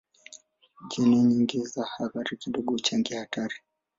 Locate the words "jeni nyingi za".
0.87-1.87